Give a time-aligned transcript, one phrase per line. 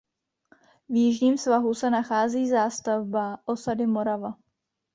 [0.89, 4.37] V jižním svahu se nachází zástavba osady Morava.